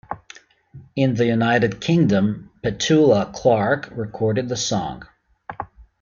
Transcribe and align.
In 0.95 1.13
the 1.13 1.27
United 1.27 1.79
Kingdom, 1.79 2.49
Petula 2.63 3.31
Clark 3.35 3.89
recorded 3.91 4.49
the 4.49 4.57
song. 4.57 5.03